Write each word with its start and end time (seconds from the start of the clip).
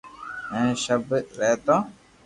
ھين 0.51 0.69
شپ 0.83 1.07
رھتو 1.39 1.77